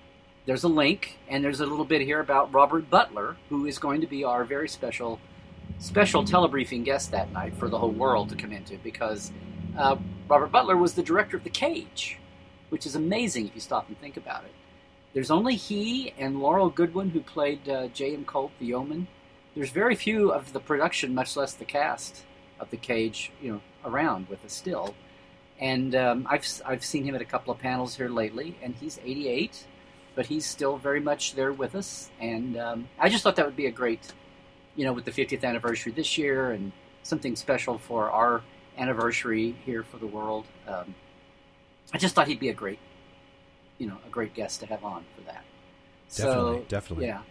there's 0.46 0.66
a 0.66 0.68
link, 0.68 1.18
and 1.30 1.44
there's 1.44 1.62
a 1.62 1.66
little 1.66 1.86
bit 1.86 2.02
here 2.02 2.20
about 2.20 2.54
Robert 2.54 2.90
Butler, 2.90 3.38
who 3.50 3.66
is 3.66 3.80
going 3.80 4.02
to 4.02 4.08
be 4.08 4.26
our 4.26 4.44
very 4.44 4.68
special 4.68 5.20
special 5.80 6.24
telebriefing 6.24 6.86
guest 6.86 7.12
that 7.12 7.32
night 7.34 7.54
for 7.56 7.68
the 7.68 7.78
whole 7.78 7.92
world 7.92 8.30
to 8.30 8.36
come 8.36 8.52
into 8.52 8.78
because 8.78 9.32
uh, 9.78 9.96
Robert 10.30 10.52
Butler 10.52 10.78
was 10.78 10.94
the 10.94 11.04
director 11.04 11.36
of 11.36 11.44
The 11.44 11.50
Cage, 11.50 12.18
which 12.70 12.86
is 12.86 12.96
amazing 12.96 13.48
if 13.48 13.56
you 13.56 13.62
stop 13.62 13.88
and 13.88 14.00
think 14.00 14.16
about 14.16 14.44
it. 14.44 14.54
There's 15.14 15.32
only 15.32 15.56
he 15.56 16.14
and 16.18 16.40
Laurel 16.40 16.70
Goodwin 16.70 17.10
who 17.10 17.20
played 17.20 17.68
uh, 17.68 17.88
J.M. 17.88 18.26
Colt, 18.26 18.52
the 18.60 18.68
Yeoman. 18.68 19.08
There's 19.56 19.72
very 19.72 19.96
few 19.96 20.32
of 20.32 20.54
the 20.54 20.60
production, 20.60 21.16
much 21.16 21.36
less 21.36 21.54
the 21.54 21.66
cast 21.66 22.24
of 22.60 22.70
The 22.70 22.78
Cage, 22.78 23.32
you 23.42 23.54
know, 23.54 23.62
around 23.84 24.28
with 24.30 24.44
a 24.44 24.50
still. 24.50 24.96
And 25.60 25.96
um, 25.96 26.28
I've 26.30 26.46
I've 26.66 26.84
seen 26.84 27.04
him 27.04 27.16
at 27.16 27.22
a 27.22 27.26
couple 27.26 27.54
of 27.54 27.60
panels 27.60 27.96
here 27.96 28.10
lately, 28.10 28.58
and 28.62 28.76
he's 28.76 29.00
88 29.04 29.66
but 30.16 30.26
he's 30.26 30.46
still 30.46 30.78
very 30.78 31.02
much 31.02 31.36
there 31.36 31.52
with 31.52 31.76
us. 31.76 32.10
And 32.20 32.58
um, 32.58 32.90
I 32.98 33.10
just 33.10 33.24
thought 33.24 33.36
that 33.36 33.46
would 33.46 33.56
be 33.56 33.68
a 33.68 33.72
great, 33.72 34.14
you 34.76 34.86
know, 34.86 34.94
with 34.94 35.06
the 35.06 35.12
50th 35.12 35.44
anniversary 35.44 35.92
this 35.92 36.18
year 36.18 36.52
and 36.52 36.72
something 37.04 37.36
special 37.36 37.78
for 37.78 38.10
our 38.10 38.42
anniversary 38.78 39.56
here 39.66 39.84
for 39.84 39.98
the 39.98 40.08
world. 40.08 40.46
Um, 40.68 40.96
I 41.94 41.98
just 41.98 42.16
thought 42.16 42.28
he'd 42.28 42.40
be 42.40 42.50
a 42.50 42.54
great, 42.54 42.80
you 43.78 43.88
know, 43.88 43.98
a 44.06 44.10
great 44.10 44.34
guest 44.34 44.62
to 44.62 44.66
have 44.66 44.84
on 44.84 45.06
for 45.16 45.22
that. 45.26 45.44
Definitely, 46.10 46.60
so, 46.60 46.66
definitely. 46.68 47.06
Yeah. 47.08 47.22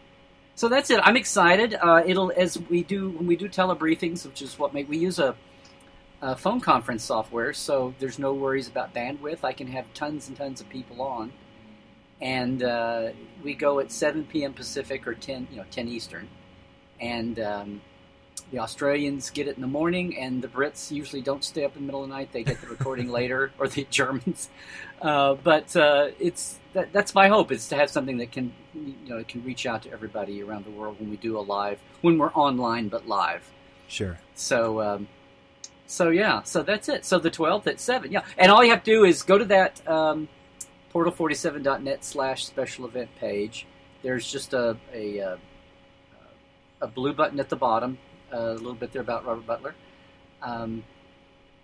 So 0.57 0.69
that's 0.69 0.91
it. 0.91 1.01
I'm 1.03 1.17
excited. 1.17 1.75
Uh, 1.75 2.03
it'll 2.07 2.33
as 2.37 2.59
we 2.71 2.83
do 2.83 3.11
when 3.11 3.27
we 3.27 3.37
do 3.37 3.49
telebriefings, 3.49 4.25
which 4.25 4.41
is 4.41 4.59
what 4.59 4.73
make 4.73 4.89
we 4.89 4.99
use 4.99 5.19
a, 5.19 5.35
a 6.23 6.37
phone 6.37 6.61
conference 6.61 7.03
software, 7.03 7.53
so 7.53 7.95
there's 7.99 8.19
no 8.19 8.33
worries 8.33 8.69
about 8.69 8.95
bandwidth. 8.95 9.43
I 9.43 9.53
can 9.53 9.67
have 9.69 9.93
tons 9.95 10.29
and 10.29 10.37
tons 10.37 10.61
of 10.61 10.69
people 10.69 11.03
on 11.03 11.33
and 12.21 12.63
uh, 12.63 13.11
we 13.43 13.55
go 13.55 13.81
at 13.81 13.91
7 13.91 14.25
p.m. 14.25 14.53
Pacific 14.53 15.07
or 15.07 15.15
10, 15.15 15.49
you 15.51 15.59
know, 15.59 15.65
10 15.71 15.89
Eastern, 15.89 16.29
and 17.01 17.39
um, 17.41 17.83
the 18.51 18.59
Australians 18.59 19.31
get 19.31 19.49
it 19.49 19.57
in 19.57 19.61
the 19.61 19.69
morning, 19.69 20.17
and 20.17 20.43
the 20.43 20.49
Brits 20.49 20.91
usually 20.91 21.23
don't 21.23 21.43
stay 21.43 21.65
up 21.65 21.77
in 21.77 21.83
the 21.83 21.87
middle 21.87 22.03
of 22.03 22.09
the 22.09 22.15
night. 22.15 22.33
They 22.33 22.45
get 22.45 22.61
the 22.61 22.69
recording 22.69 23.09
later, 23.21 23.53
or 23.59 23.69
the 23.69 23.87
Germans. 23.91 24.49
Uh, 25.01 25.35
but 25.35 25.75
uh, 25.77 26.09
it's 26.19 26.59
that, 26.73 26.93
that's 26.93 27.15
my 27.15 27.29
hope 27.29 27.53
is 27.53 27.69
to 27.69 27.77
have 27.77 27.91
something 27.91 28.19
that 28.19 28.33
can, 28.33 28.53
you 28.75 28.95
know, 29.07 29.25
can 29.27 29.45
reach 29.45 29.67
out 29.67 29.83
to 29.83 29.93
everybody 29.93 30.43
around 30.43 30.65
the 30.65 30.71
world 30.71 31.01
when 31.01 31.11
we 31.11 31.17
do 31.17 31.39
a 31.39 31.41
live, 31.41 31.81
when 32.01 32.19
we're 32.19 32.33
online 32.33 32.89
but 32.89 33.07
live. 33.07 33.51
Sure. 33.89 34.19
So. 34.35 34.81
Um, 34.81 35.09
so 35.87 36.09
yeah, 36.09 36.43
so 36.43 36.63
that's 36.63 36.89
it. 36.89 37.05
So 37.05 37.19
the 37.19 37.31
12th 37.31 37.67
at 37.67 37.79
7, 37.79 38.11
yeah. 38.11 38.23
And 38.39 38.51
all 38.51 38.65
you 38.65 38.71
have 38.71 38.83
to 38.85 38.91
do 38.91 39.05
is 39.05 39.23
go 39.23 39.37
to 39.37 39.45
that 39.45 39.87
um, 39.87 40.29
portal47.net 40.95 42.05
slash 42.05 42.47
special 42.47 42.87
event 42.87 43.11
page. 43.17 43.67
There's 44.03 44.31
just 44.31 44.55
a, 44.55 44.77
a, 44.93 45.19
a, 45.19 45.39
a 46.81 46.87
blue 46.87 47.13
button 47.13 47.39
at 47.41 47.49
the 47.49 47.57
bottom, 47.57 47.99
a 48.35 48.53
little 48.55 48.75
bit 48.75 48.93
there 48.93 49.03
about 49.03 49.25
Robert 49.25 49.47
Butler. 49.47 49.75
Um, 50.43 50.85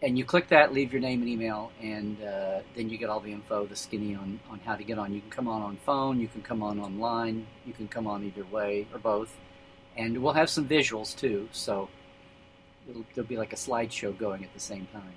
and 0.03 0.17
you 0.17 0.25
click 0.25 0.49
that, 0.49 0.73
leave 0.73 0.93
your 0.93 1.03
name 1.03 1.21
and 1.21 1.29
email, 1.29 1.71
and 1.83 2.23
uh, 2.23 2.61
then 2.75 2.89
you 2.89 2.97
get 2.97 3.11
all 3.11 3.21
the 3.21 3.33
info, 3.33 3.67
the 3.67 3.77
skinny 3.77 4.15
on, 4.15 4.41
on 4.51 4.59
how 4.61 4.75
to 4.75 4.83
get 4.83 4.99
on. 4.99 5.13
You 5.13 5.21
can 5.21 5.31
come 5.31 5.49
on 5.49 5.61
on 5.61 5.77
phone, 5.77 6.21
you 6.21 6.29
can 6.29 6.41
come 6.41 6.63
on 6.63 6.81
online, 6.81 7.47
you 7.67 7.75
can 7.75 7.87
come 7.87 8.07
on 8.07 8.25
either 8.25 8.45
way 8.45 8.87
or 8.93 8.99
both, 8.99 9.37
and 9.97 10.23
we'll 10.23 10.33
have 10.33 10.49
some 10.49 10.67
visuals 10.67 11.15
too. 11.15 11.49
So 11.53 11.91
there'll 13.15 13.29
be 13.29 13.37
like 13.37 13.53
a 13.53 13.57
slideshow 13.57 14.17
going 14.17 14.43
at 14.43 14.55
the 14.55 14.61
same 14.61 14.87
time. 14.93 15.15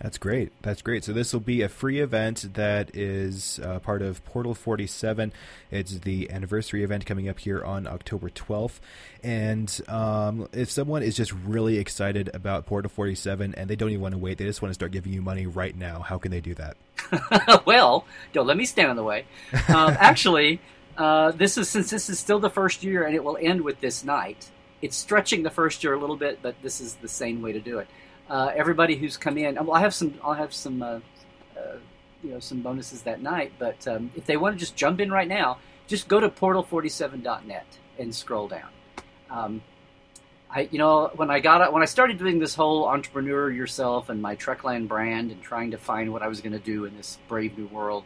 That's 0.00 0.16
great. 0.16 0.52
That's 0.62 0.80
great. 0.80 1.02
So 1.02 1.12
this 1.12 1.32
will 1.32 1.40
be 1.40 1.62
a 1.62 1.68
free 1.68 1.98
event 1.98 2.54
that 2.54 2.94
is 2.94 3.58
uh, 3.64 3.80
part 3.80 4.00
of 4.00 4.24
Portal 4.24 4.54
47. 4.54 5.32
It's 5.72 5.98
the 5.98 6.30
anniversary 6.30 6.84
event 6.84 7.04
coming 7.04 7.28
up 7.28 7.40
here 7.40 7.64
on 7.64 7.88
October 7.88 8.30
12th. 8.30 8.78
And 9.24 9.80
um, 9.88 10.48
if 10.52 10.70
someone 10.70 11.02
is 11.02 11.16
just 11.16 11.32
really 11.32 11.78
excited 11.78 12.30
about 12.32 12.64
Portal 12.64 12.88
47 12.88 13.56
and 13.56 13.68
they 13.68 13.74
don't 13.74 13.90
even 13.90 14.00
want 14.00 14.12
to 14.12 14.18
wait, 14.18 14.38
they 14.38 14.44
just 14.44 14.62
want 14.62 14.70
to 14.70 14.74
start 14.74 14.92
giving 14.92 15.12
you 15.12 15.20
money 15.20 15.46
right 15.46 15.76
now, 15.76 16.00
how 16.00 16.16
can 16.16 16.30
they 16.30 16.40
do 16.40 16.54
that? 16.54 16.76
well, 17.66 18.04
don't 18.32 18.46
let 18.46 18.56
me 18.56 18.66
stand 18.66 18.90
in 18.90 18.96
the 18.96 19.02
way. 19.02 19.24
Um, 19.68 19.96
actually, 19.98 20.60
uh, 20.96 21.32
this 21.32 21.58
is 21.58 21.68
since 21.68 21.90
this 21.90 22.08
is 22.08 22.20
still 22.20 22.38
the 22.38 22.50
first 22.50 22.84
year 22.84 23.04
and 23.04 23.16
it 23.16 23.24
will 23.24 23.38
end 23.40 23.62
with 23.62 23.80
this 23.80 24.04
night. 24.04 24.48
It's 24.80 24.96
stretching 24.96 25.42
the 25.42 25.50
first 25.50 25.82
year 25.82 25.94
a 25.94 25.98
little 25.98 26.16
bit, 26.16 26.38
but 26.40 26.54
this 26.62 26.80
is 26.80 26.94
the 26.94 27.08
same 27.08 27.42
way 27.42 27.50
to 27.50 27.58
do 27.58 27.80
it 27.80 27.88
uh, 28.28 28.52
everybody 28.54 28.96
who's 28.96 29.16
come 29.16 29.38
in. 29.38 29.54
Well, 29.54 29.74
I 29.74 29.80
have 29.80 29.94
some. 29.94 30.14
I'll 30.22 30.34
have 30.34 30.52
some. 30.54 30.82
Uh, 30.82 31.00
uh, 31.56 31.76
you 32.22 32.30
know, 32.30 32.40
some 32.40 32.60
bonuses 32.60 33.02
that 33.02 33.22
night. 33.22 33.52
But 33.58 33.86
um, 33.86 34.10
if 34.16 34.26
they 34.26 34.36
want 34.36 34.56
to 34.56 34.58
just 34.58 34.76
jump 34.76 35.00
in 35.00 35.10
right 35.10 35.28
now, 35.28 35.58
just 35.86 36.08
go 36.08 36.20
to 36.20 36.28
portal47.net 36.28 37.66
and 37.98 38.14
scroll 38.14 38.48
down. 38.48 38.68
Um, 39.30 39.62
I, 40.50 40.68
you 40.70 40.78
know, 40.78 41.10
when 41.14 41.30
I 41.30 41.40
got 41.40 41.72
when 41.72 41.82
I 41.82 41.86
started 41.86 42.18
doing 42.18 42.38
this 42.38 42.54
whole 42.54 42.86
entrepreneur 42.86 43.50
yourself 43.50 44.08
and 44.08 44.22
my 44.22 44.34
Trekland 44.34 44.88
brand 44.88 45.30
and 45.30 45.42
trying 45.42 45.72
to 45.72 45.78
find 45.78 46.12
what 46.12 46.22
I 46.22 46.28
was 46.28 46.40
going 46.40 46.52
to 46.52 46.58
do 46.58 46.86
in 46.86 46.96
this 46.96 47.18
brave 47.28 47.58
new 47.58 47.66
world, 47.66 48.04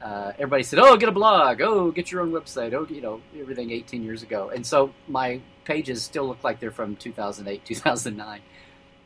uh, 0.00 0.32
everybody 0.34 0.64
said, 0.64 0.80
"Oh, 0.80 0.96
get 0.96 1.08
a 1.08 1.12
blog. 1.12 1.60
Oh, 1.60 1.92
get 1.92 2.10
your 2.10 2.22
own 2.22 2.32
website. 2.32 2.72
Oh, 2.72 2.86
you 2.92 3.00
know, 3.00 3.20
everything 3.38 3.70
18 3.70 4.02
years 4.02 4.24
ago." 4.24 4.50
And 4.52 4.66
so 4.66 4.92
my 5.06 5.40
pages 5.64 6.02
still 6.02 6.26
look 6.26 6.42
like 6.42 6.58
they're 6.58 6.72
from 6.72 6.96
2008, 6.96 7.64
2009 7.64 8.40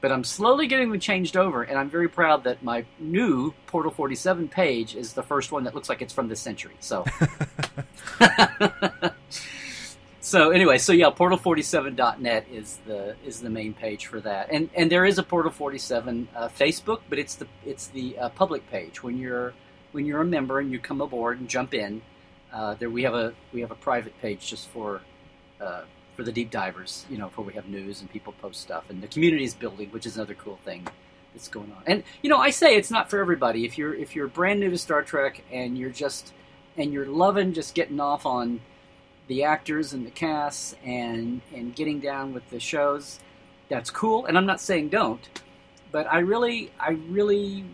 but 0.01 0.13
I'm 0.13 0.25
slowly 0.25 0.67
getting 0.67 0.91
them 0.91 1.01
changed 1.01 1.37
over, 1.37 1.63
and 1.63 1.79
I'm 1.79 1.89
very 1.89 2.09
proud 2.09 2.45
that 2.45 2.63
my 2.63 2.85
new 2.99 3.55
Portal 3.67 3.91
47 3.91 4.49
page 4.49 4.95
is 4.95 5.15
the 5.15 5.23
first 5.23 5.53
one 5.53 5.65
that 5.65 5.75
looks 5.75 5.89
like 5.89 6.03
it's 6.03 6.13
from 6.13 6.29
this 6.29 6.41
century. 6.41 6.75
So, 6.81 7.05
so 10.21 10.51
anyway, 10.51 10.79
so 10.79 10.93
yeah, 10.93 11.11
Portal47.net 11.11 12.47
is 12.53 12.79
the 12.87 13.17
is 13.25 13.41
the 13.41 13.51
main 13.51 13.75
page 13.75 14.07
for 14.07 14.21
that, 14.21 14.51
and 14.51 14.69
and 14.75 14.91
there 14.91 15.05
is 15.05 15.19
a 15.19 15.23
Portal 15.23 15.51
47 15.51 16.29
uh, 16.35 16.49
Facebook, 16.49 17.01
but 17.09 17.19
it's 17.19 17.37
the 17.37 17.47
it's 17.65 17.89
the 17.89 18.19
uh, 18.19 18.29
public 18.31 18.71
page 18.71 19.03
when 19.03 19.19
you're 19.19 19.55
when 19.93 20.05
you're 20.05 20.21
a 20.21 20.27
member 20.27 20.61
and 20.61 20.71
you 20.71 20.79
come 20.79 21.01
aboard 21.01 21.41
and 21.41 21.49
jump 21.49 21.73
in. 21.73 22.03
Uh, 22.53 22.75
there 22.75 22.91
we 22.91 23.03
have 23.03 23.15
a 23.15 23.33
we 23.53 23.63
have 23.63 23.71
a 23.71 23.77
private 23.77 24.19
page 24.21 24.47
just 24.47 24.69
for 24.69 25.01
uh, 25.61 25.83
for 26.17 26.23
the 26.23 26.33
deep 26.33 26.51
divers, 26.51 27.05
you 27.11 27.19
know, 27.19 27.29
where 27.35 27.47
we 27.47 27.53
have 27.53 27.69
news 27.69 28.01
and 28.01 28.11
people 28.11 28.33
post 28.41 28.61
stuff, 28.61 28.85
and 28.89 29.03
the 29.03 29.09
community 29.09 29.45
is 29.45 29.55
building, 29.55 29.91
which 29.91 30.07
is 30.07 30.17
another 30.17 30.35
cool 30.35 30.59
thing 30.65 30.87
that's 31.35 31.49
going 31.49 31.71
on. 31.73 31.83
And 31.87 32.03
you 32.23 32.31
know, 32.31 32.39
I 32.39 32.51
say 32.51 32.77
it's 32.77 32.91
not 32.91 33.11
for 33.11 33.21
everybody. 33.21 33.65
If 33.65 33.79
you're 33.79 33.95
if 33.95 34.17
you're 34.17 34.27
brand 34.27 34.61
new 34.61 34.71
to 34.71 34.79
Star 34.79 35.03
Trek 35.03 35.43
and 35.53 35.77
you're 35.77 35.91
just 35.91 36.33
and 36.77 36.93
you're 36.93 37.07
loving 37.07 37.53
just 37.53 37.75
getting 37.75 38.01
off 38.01 38.27
on 38.27 38.61
the 39.29 39.45
actors 39.45 39.93
and 39.93 40.07
the 40.07 40.11
casts 40.11 40.75
and 40.85 41.43
and 41.55 41.75
getting 41.75 42.01
down 42.01 42.33
with 42.33 42.49
the 42.51 42.59
shows, 42.59 43.21
that's 43.69 43.91
cool. 43.91 44.27
And 44.27 44.39
I'm 44.39 44.47
not 44.47 44.61
saying 44.61 44.89
don't, 44.89 45.29
but 45.93 46.07
I 46.13 46.19
really, 46.21 46.71
I 46.79 46.91
really, 47.09 47.65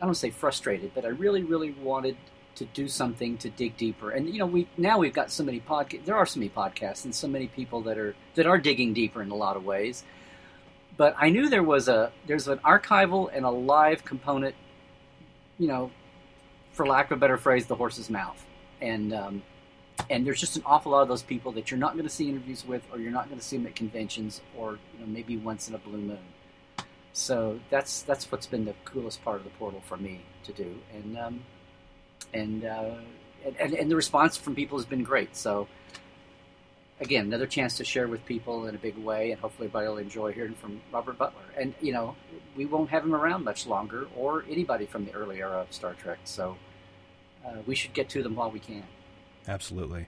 I 0.00 0.06
don't 0.06 0.14
say 0.14 0.30
frustrated, 0.30 0.92
but 0.94 1.04
I 1.04 1.08
really, 1.08 1.42
really 1.42 1.72
wanted 1.72 2.16
to 2.56 2.64
do 2.66 2.88
something 2.88 3.38
to 3.38 3.50
dig 3.50 3.76
deeper. 3.76 4.10
And 4.10 4.28
you 4.28 4.38
know, 4.38 4.46
we 4.46 4.68
now 4.76 4.98
we've 4.98 5.14
got 5.14 5.30
so 5.30 5.44
many 5.44 5.60
podcasts. 5.60 6.04
There 6.04 6.16
are 6.16 6.26
so 6.26 6.40
many 6.40 6.50
podcasts 6.50 7.04
and 7.04 7.14
so 7.14 7.28
many 7.28 7.46
people 7.46 7.82
that 7.82 7.98
are 7.98 8.14
that 8.34 8.46
are 8.46 8.58
digging 8.58 8.92
deeper 8.92 9.22
in 9.22 9.30
a 9.30 9.34
lot 9.34 9.56
of 9.56 9.64
ways. 9.64 10.04
But 10.96 11.14
I 11.18 11.30
knew 11.30 11.48
there 11.48 11.62
was 11.62 11.88
a 11.88 12.12
there's 12.26 12.48
an 12.48 12.58
archival 12.58 13.30
and 13.32 13.44
a 13.44 13.50
live 13.50 14.04
component. 14.04 14.54
You 15.58 15.68
know, 15.68 15.90
for 16.72 16.86
lack 16.86 17.10
of 17.10 17.16
a 17.16 17.20
better 17.20 17.38
phrase, 17.38 17.66
the 17.66 17.74
horse's 17.74 18.10
mouth. 18.10 18.44
And 18.80 19.14
um, 19.14 19.42
and 20.10 20.26
there's 20.26 20.40
just 20.40 20.56
an 20.56 20.62
awful 20.66 20.92
lot 20.92 21.02
of 21.02 21.08
those 21.08 21.22
people 21.22 21.52
that 21.52 21.70
you're 21.70 21.80
not 21.80 21.94
going 21.94 22.04
to 22.04 22.10
see 22.10 22.28
interviews 22.28 22.66
with, 22.66 22.82
or 22.92 22.98
you're 22.98 23.12
not 23.12 23.28
going 23.28 23.38
to 23.38 23.44
see 23.44 23.56
them 23.56 23.66
at 23.66 23.74
conventions, 23.74 24.42
or 24.56 24.78
you 24.94 25.00
know, 25.00 25.06
maybe 25.06 25.36
once 25.36 25.68
in 25.68 25.74
a 25.74 25.78
blue 25.78 25.98
moon. 25.98 26.18
So 27.12 27.60
that's 27.70 28.02
that's 28.02 28.30
what's 28.30 28.46
been 28.46 28.66
the 28.66 28.74
coolest 28.84 29.24
part 29.24 29.38
of 29.38 29.44
the 29.44 29.50
portal 29.50 29.82
for 29.86 29.96
me 29.96 30.20
to 30.44 30.52
do, 30.52 30.76
and 30.94 31.18
um, 31.18 31.40
and, 32.32 32.64
uh, 32.64 32.94
and 33.58 33.74
and 33.74 33.90
the 33.90 33.96
response 33.96 34.36
from 34.36 34.54
people 34.54 34.78
has 34.78 34.86
been 34.86 35.04
great. 35.04 35.36
So 35.36 35.68
again, 37.00 37.26
another 37.26 37.46
chance 37.46 37.76
to 37.76 37.84
share 37.84 38.08
with 38.08 38.24
people 38.26 38.66
in 38.66 38.74
a 38.74 38.78
big 38.78 38.96
way, 38.96 39.30
and 39.30 39.40
hopefully 39.40 39.66
everybody 39.66 39.88
will 39.88 39.98
enjoy 39.98 40.32
hearing 40.32 40.54
from 40.54 40.80
Robert 40.92 41.18
Butler. 41.18 41.42
And 41.56 41.74
you 41.80 41.92
know, 41.92 42.16
we 42.56 42.66
won't 42.66 42.90
have 42.90 43.04
him 43.04 43.14
around 43.14 43.44
much 43.44 43.66
longer, 43.66 44.06
or 44.16 44.44
anybody 44.50 44.86
from 44.86 45.04
the 45.04 45.12
early 45.12 45.40
era 45.40 45.60
of 45.60 45.72
Star 45.72 45.94
Trek. 45.94 46.18
So 46.24 46.56
uh, 47.46 47.58
we 47.66 47.74
should 47.74 47.92
get 47.92 48.08
to 48.10 48.22
them 48.22 48.34
while 48.34 48.50
we 48.50 48.60
can. 48.60 48.84
Absolutely. 49.46 50.06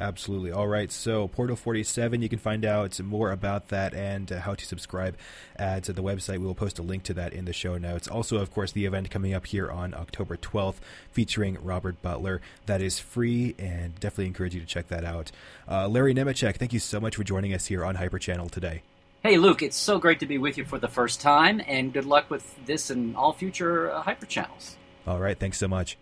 Absolutely. 0.00 0.50
All 0.50 0.66
right. 0.66 0.90
So, 0.90 1.28
Portal 1.28 1.54
47, 1.54 2.20
you 2.20 2.28
can 2.28 2.38
find 2.38 2.64
out 2.64 3.00
more 3.00 3.30
about 3.30 3.68
that 3.68 3.94
and 3.94 4.30
uh, 4.30 4.40
how 4.40 4.54
to 4.54 4.64
subscribe 4.64 5.16
at 5.56 5.84
the 5.84 6.02
website. 6.02 6.38
We 6.38 6.46
will 6.46 6.54
post 6.54 6.78
a 6.78 6.82
link 6.82 7.04
to 7.04 7.14
that 7.14 7.32
in 7.32 7.44
the 7.44 7.52
show 7.52 7.78
notes. 7.78 8.08
Also, 8.08 8.38
of 8.38 8.52
course, 8.52 8.72
the 8.72 8.86
event 8.86 9.10
coming 9.10 9.34
up 9.34 9.46
here 9.46 9.70
on 9.70 9.94
October 9.94 10.36
12th 10.36 10.76
featuring 11.12 11.58
Robert 11.62 12.02
Butler. 12.02 12.40
That 12.66 12.82
is 12.82 12.98
free 12.98 13.54
and 13.58 13.94
definitely 14.00 14.26
encourage 14.26 14.54
you 14.54 14.60
to 14.60 14.66
check 14.66 14.88
that 14.88 15.04
out. 15.04 15.30
Uh, 15.68 15.86
Larry 15.88 16.14
Nemecek, 16.14 16.56
thank 16.56 16.72
you 16.72 16.80
so 16.80 16.98
much 16.98 17.16
for 17.16 17.24
joining 17.24 17.54
us 17.54 17.66
here 17.66 17.84
on 17.84 17.94
Hyper 17.94 18.18
Channel 18.18 18.48
today. 18.48 18.82
Hey, 19.22 19.38
Luke, 19.38 19.62
it's 19.62 19.76
so 19.76 19.98
great 19.98 20.20
to 20.20 20.26
be 20.26 20.36
with 20.36 20.58
you 20.58 20.64
for 20.66 20.78
the 20.78 20.88
first 20.88 21.20
time, 21.20 21.62
and 21.66 21.94
good 21.94 22.04
luck 22.04 22.28
with 22.28 22.54
this 22.66 22.90
and 22.90 23.16
all 23.16 23.32
future 23.32 23.90
uh, 23.90 24.02
Hyper 24.02 24.26
Channels. 24.26 24.76
All 25.06 25.18
right. 25.18 25.38
Thanks 25.38 25.58
so 25.58 25.68
much. 25.68 25.96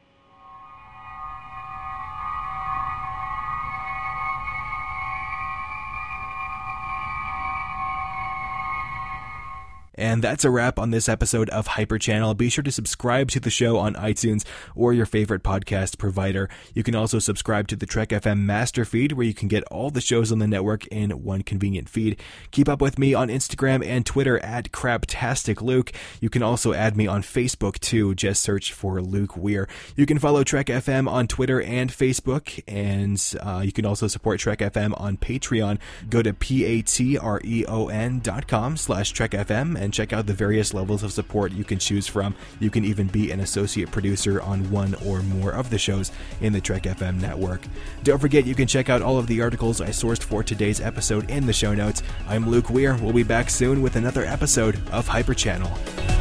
And 9.95 10.23
that's 10.23 10.45
a 10.45 10.51
wrap 10.51 10.79
on 10.79 10.91
this 10.91 11.09
episode 11.09 11.51
of 11.51 11.67
Hyper 11.67 11.99
Channel. 11.99 12.35
Be 12.35 12.49
sure 12.49 12.65
to 12.65 12.73
subscribe 12.73 13.31
to 13.31 13.41
the 13.41 13.51
show 13.51 13.77
on 13.77 13.95
iTunes 13.95 14.45
or 14.75 14.93
your 14.93 15.07
favorite 15.07 15.43
podcast 15.43 15.99
provider. 15.99 16.49
You 16.75 16.83
can 16.83 16.95
also 16.95 17.19
subscribe 17.19 17.69
to 17.69 17.77
the 17.77 17.87
Trek 17.87 18.09
FM 18.09 18.41
master 18.41 18.85
feed 18.85 19.13
where 19.13 19.27
you 19.27 19.35
can 19.35 19.49
get 19.49 19.65
all 19.65 19.91
the 19.91 20.01
shows 20.01 20.33
on 20.33 20.39
the 20.39 20.47
network 20.47 20.87
in 20.87 21.11
one 21.11 21.43
convenient 21.43 21.89
feed. 21.89 22.19
Keep 22.51 22.69
up 22.69 22.81
with 22.81 22.99
me 22.99 23.13
on 23.13 23.29
Instagram 23.29 23.85
and 23.85 24.07
Twitter 24.07 24.39
at 24.39 24.73
CraptasticLuke. 24.73 25.95
You 26.21 26.31
can 26.31 26.43
also 26.43 26.73
add 26.73 26.97
me 26.97 27.07
on 27.07 27.23
Facebook 27.23 27.79
too. 27.79 28.15
Just 28.15 28.43
search 28.43 28.73
for 28.73 29.03
Luke 29.03 29.37
Weir. 29.37 29.69
You 29.95 30.07
can 30.07 30.19
follow 30.19 30.43
Trek 30.43 30.67
FM 30.67 31.09
on 31.09 31.27
Twitter 31.27 31.61
and 31.61 31.91
Facebook, 31.91 32.63
and 32.67 33.23
uh, 33.41 33.61
you 33.65 33.73
can 33.73 33.85
also 33.85 34.07
support 34.07 34.41
Trek 34.41 34.61
FM 34.61 34.99
on 34.99 35.17
Patreon. 35.19 35.79
Go 36.09 36.23
to 36.23 36.33
p-a-t-r-e-o-n 36.33 38.21
dot 38.21 38.47
com 38.49 38.77
slash 38.77 39.11
Trek 39.11 39.33
FM 39.33 39.82
and 39.83 39.93
check 39.93 40.13
out 40.13 40.27
the 40.27 40.33
various 40.33 40.73
levels 40.73 41.03
of 41.03 41.13
support 41.13 41.53
you 41.53 41.65
can 41.65 41.79
choose 41.79 42.07
from. 42.07 42.35
You 42.61 42.71
can 42.71 42.85
even 42.85 43.09
be 43.09 43.31
an 43.31 43.41
associate 43.41 43.91
producer 43.91 44.41
on 44.41 44.71
one 44.71 44.95
or 45.07 45.23
more 45.23 45.53
of 45.53 45.71
the 45.71 45.79
shows 45.79 46.13
in 46.41 46.53
the 46.53 46.61
Trek 46.61 46.85
FM 46.85 47.21
network. 47.21 47.63
Don't 48.05 48.21
forget, 48.21 48.47
you 48.47 48.55
can 48.55 48.67
check 48.67 48.89
out 48.89 49.03
all 49.03 49.19
of 49.19 49.27
the 49.27 49.43
articles 49.43 49.81
I 49.81 49.89
sourced 49.89 50.23
for 50.23 50.43
today's 50.43 50.81
episode 50.81 51.31
in 51.31 51.47
the 51.47 51.53
show 51.53 51.75
notes. 51.75 52.03
I'm 52.29 52.49
Luke 52.49 52.71
Weir. 52.71 52.97
We'll 52.97 53.13
be 53.13 53.23
back 53.23 53.51
soon 53.51 53.83
with 53.83 53.97
another 53.97 54.25
episode 54.25 54.81
of 54.91 55.09
Hyper 55.09 55.35
Channel. 55.35 56.12